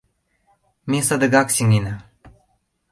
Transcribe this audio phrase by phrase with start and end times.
[0.89, 1.95] Ме садыгак сеҥена.